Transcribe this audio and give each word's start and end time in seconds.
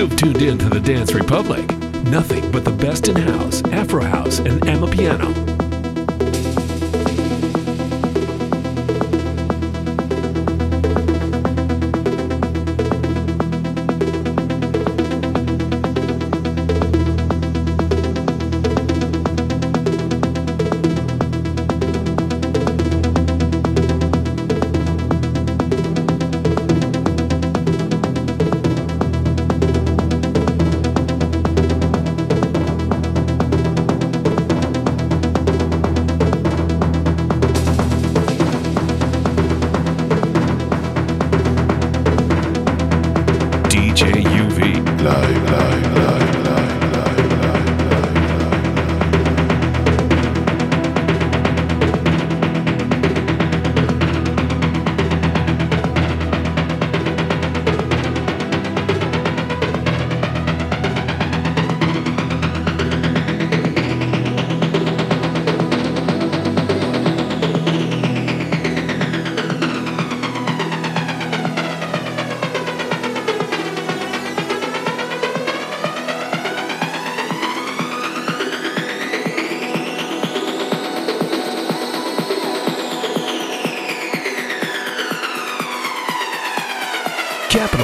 You've 0.00 0.16
tuned 0.16 0.40
in 0.40 0.56
to 0.56 0.70
the 0.70 0.80
Dance 0.80 1.12
Republic. 1.12 1.68
Nothing 2.04 2.50
but 2.50 2.64
the 2.64 2.70
best 2.70 3.08
in 3.08 3.16
house, 3.16 3.62
Afro 3.64 4.02
house, 4.02 4.38
and 4.38 4.62
Amapiano. 4.62 5.49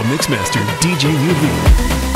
Mixmaster 0.05 0.61
DJ 0.81 1.09
UV. 1.09 2.16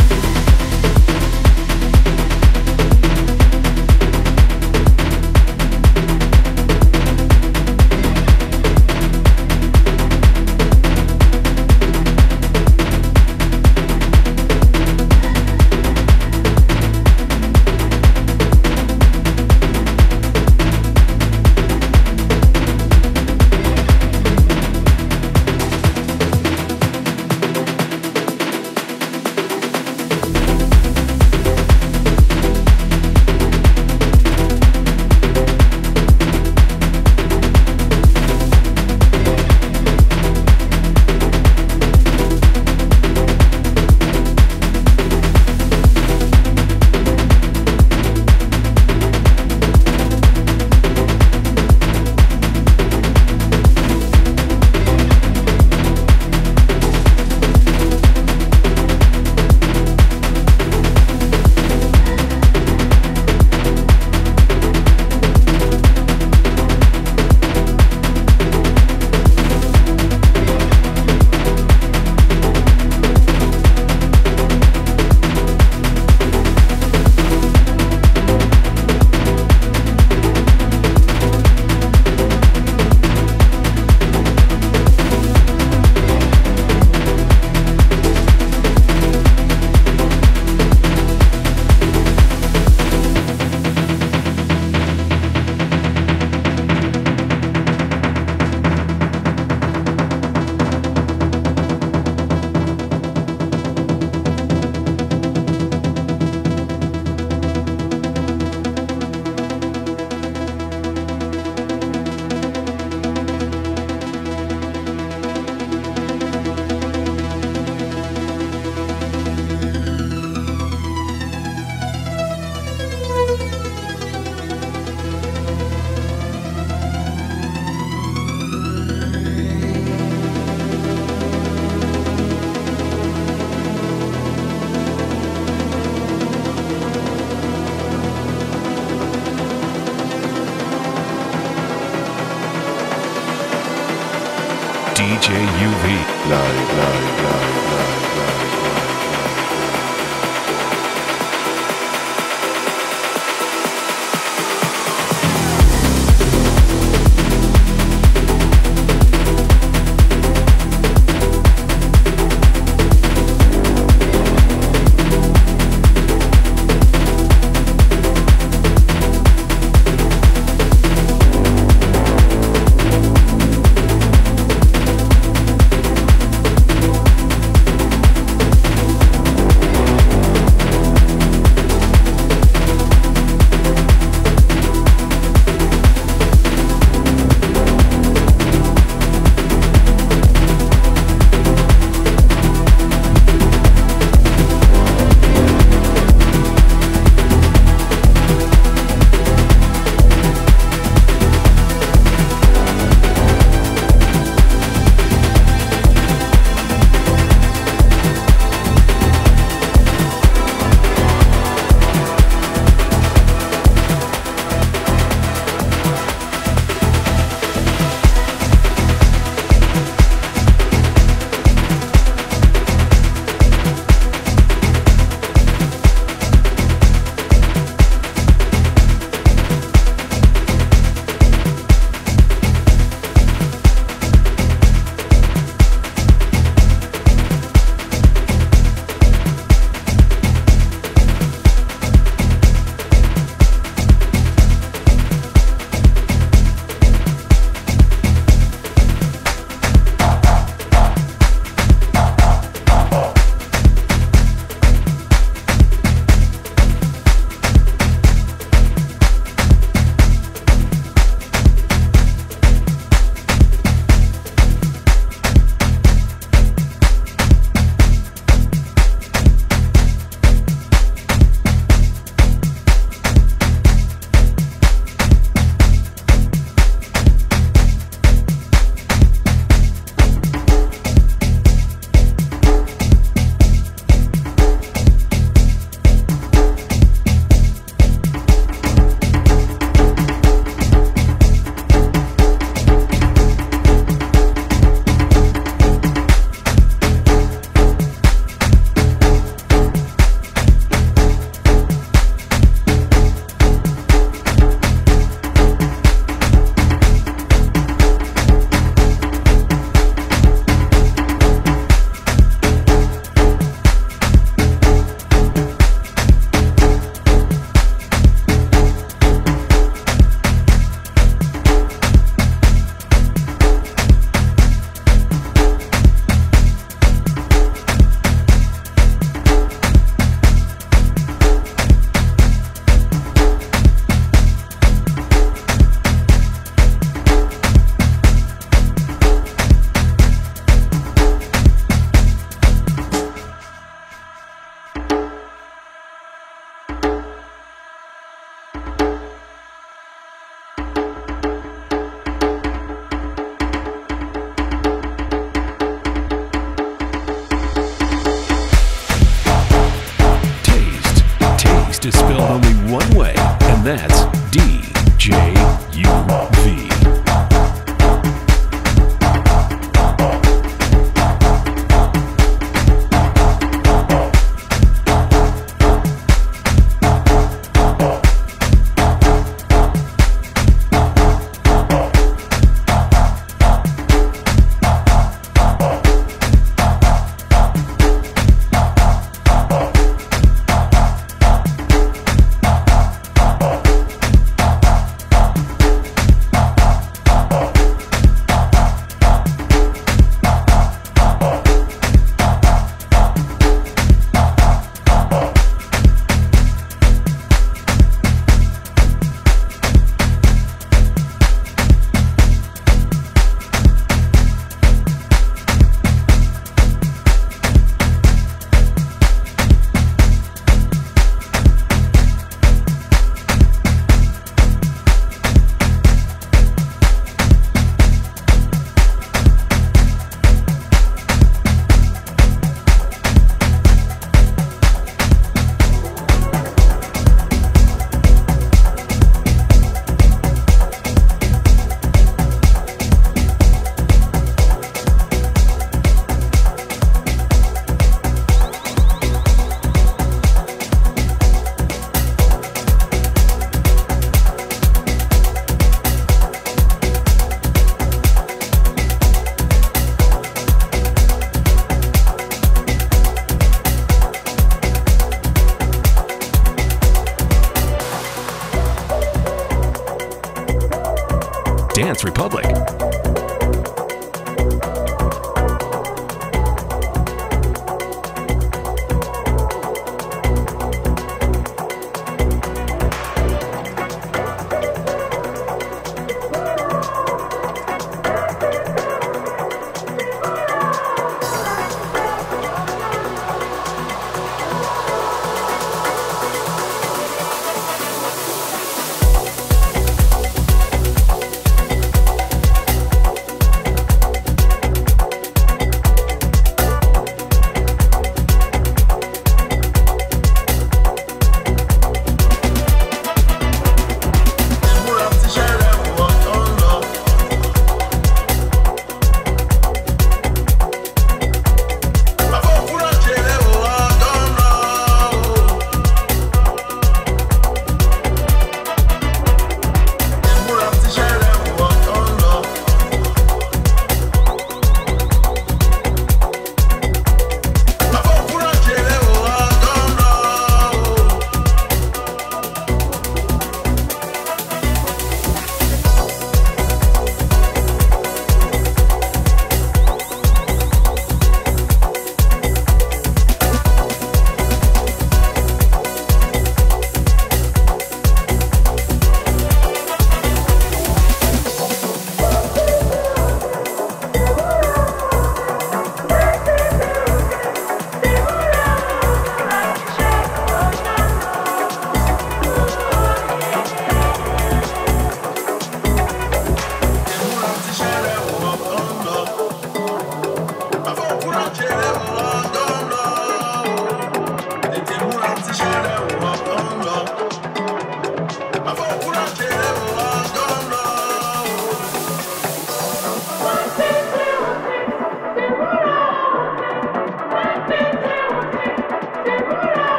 Dance 471.81 472.05
Republic. 472.05 473.30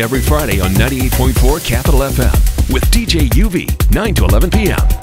Every 0.00 0.20
Friday 0.20 0.60
on 0.60 0.70
98.4 0.74 1.64
Capital 1.64 2.00
FM 2.00 2.72
with 2.72 2.84
DJ 2.90 3.28
UV, 3.30 3.92
9 3.94 4.14
to 4.14 4.24
11 4.24 4.50
p.m. 4.50 4.97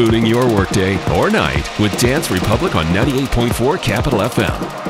rebooting 0.00 0.26
your 0.26 0.46
workday 0.54 0.96
or 1.14 1.30
night 1.30 1.68
with 1.78 1.96
Dance 1.98 2.30
Republic 2.30 2.74
on 2.74 2.86
98.4 2.86 3.82
Capital 3.82 4.20
FM. 4.20 4.89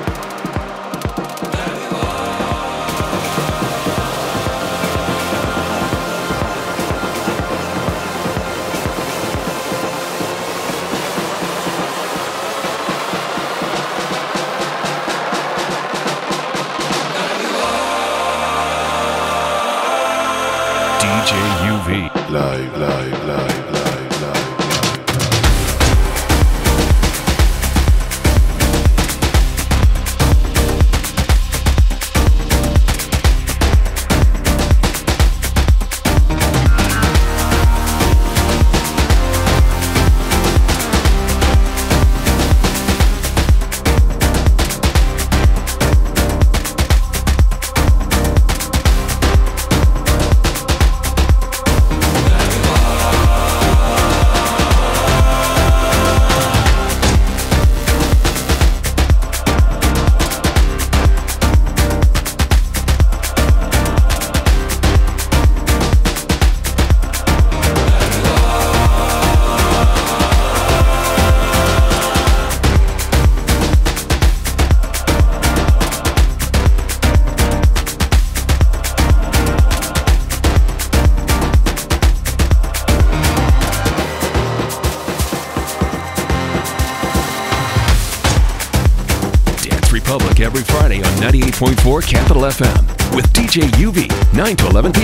9 94.51 94.57
to 94.57 94.67
11 94.67 95.00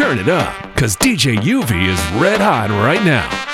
Turn 0.00 0.18
it 0.18 0.30
up, 0.30 0.54
because 0.72 0.96
DJ 0.96 1.36
UV 1.36 1.86
is 1.86 2.00
red 2.18 2.40
hot 2.40 2.70
right 2.70 3.04
now. 3.04 3.49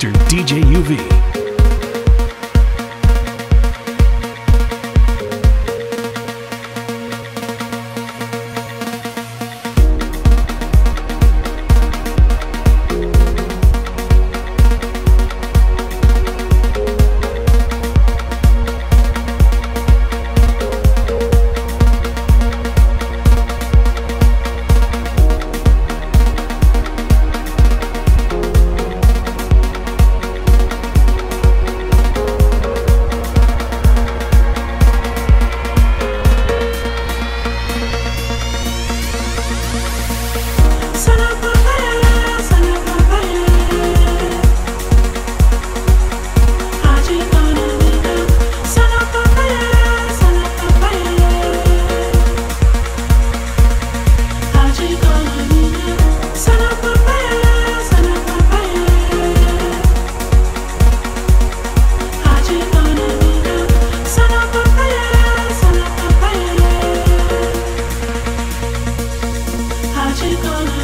Mixmaster 0.00 0.12
DJ 0.30 0.62
UV. 0.64 1.39
gonna 70.42 70.79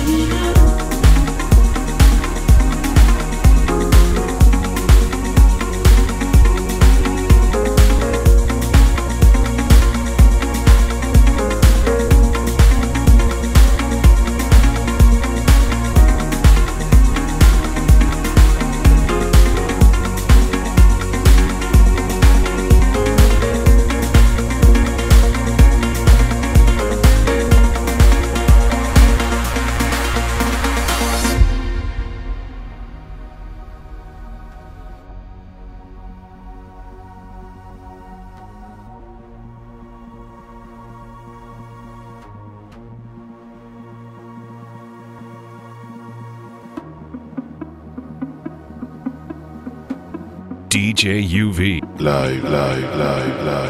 DJ 51.07 51.23
live, 52.01 52.43
live, 52.43 52.43
live, 52.51 52.97
live, 52.97 53.66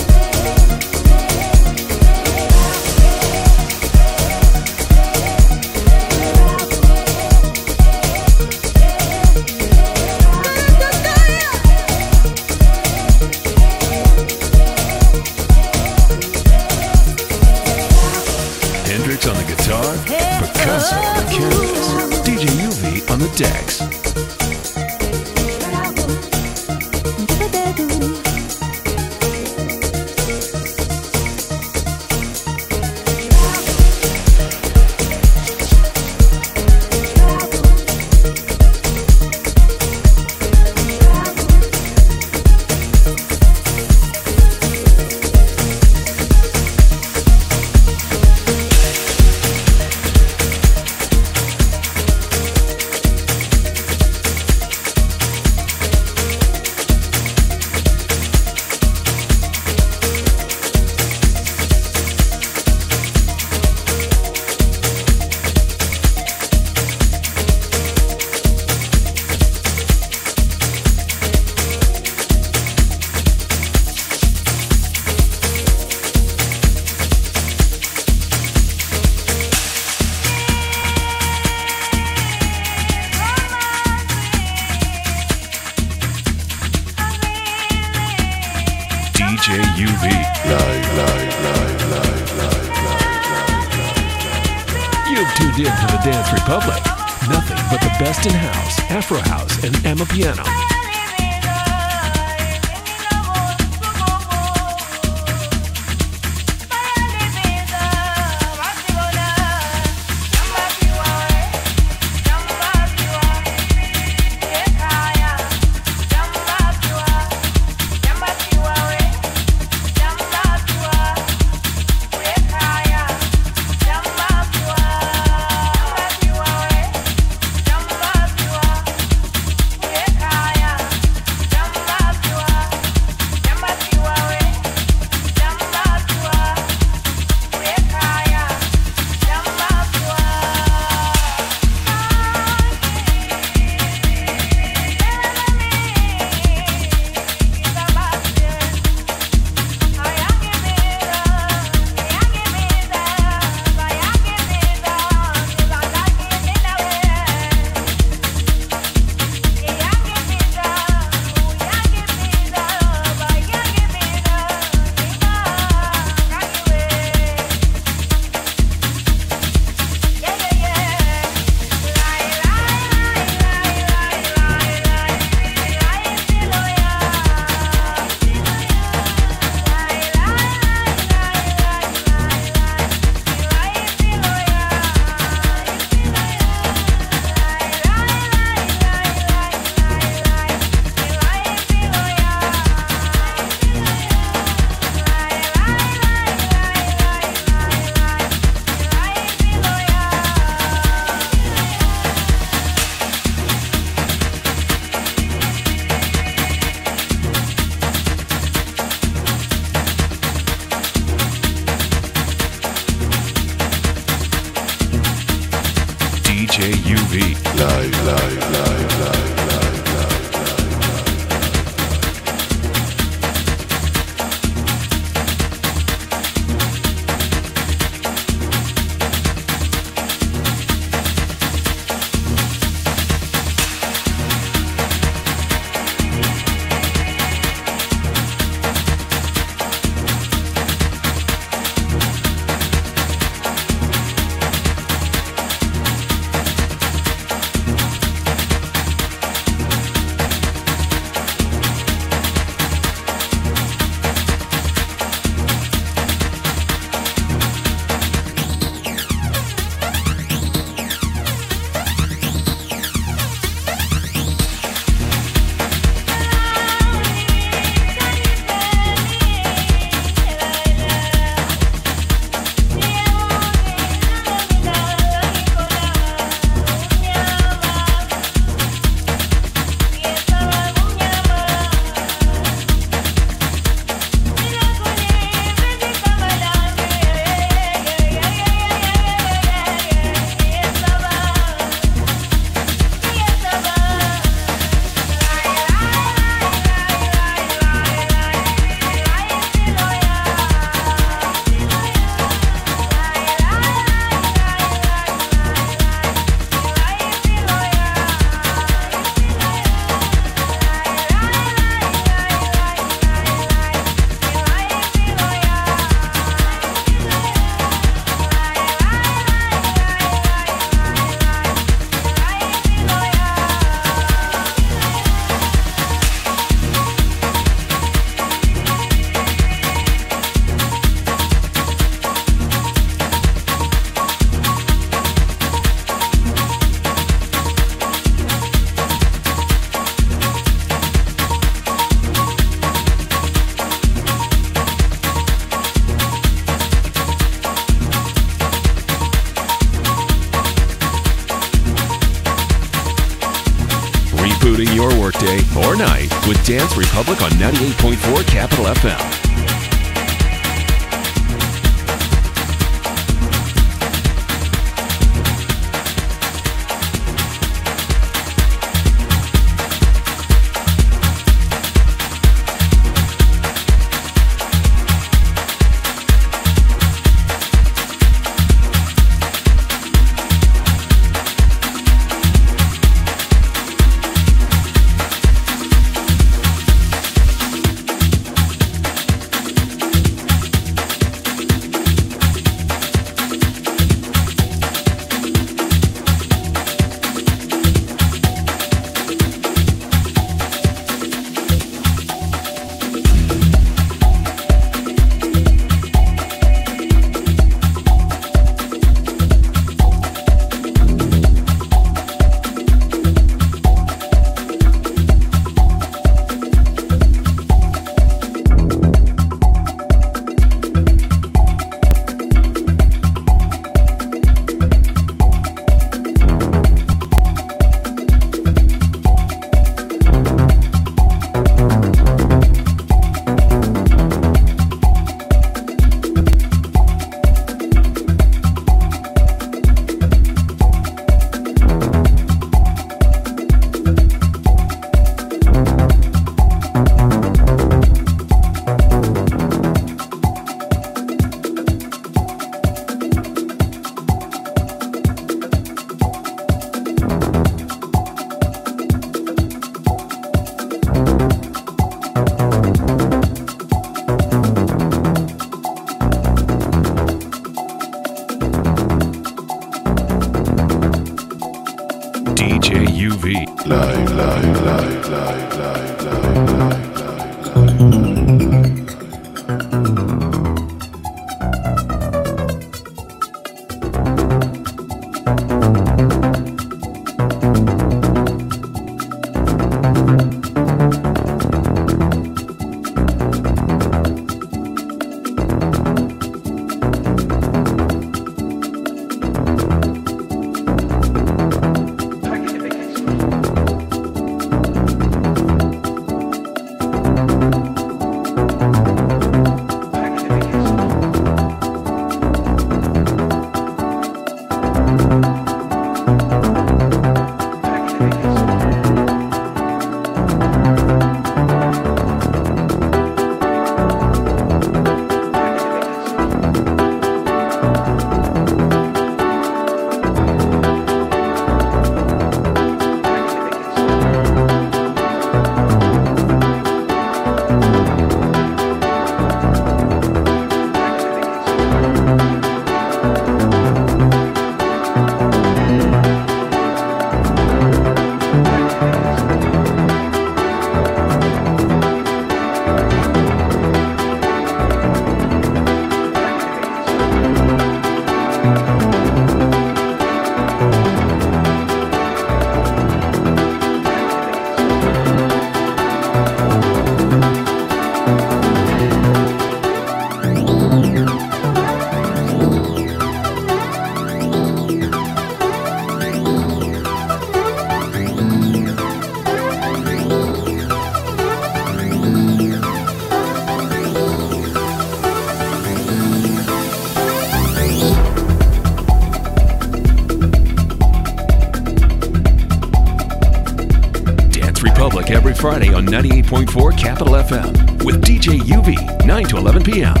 9 599.21 599.29
to 599.29 599.37
11 599.37 599.63
p.m. 599.63 600.00